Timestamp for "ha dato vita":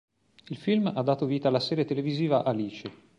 0.95-1.49